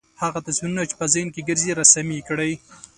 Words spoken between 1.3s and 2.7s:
کې ګرځي رسامي کړئ.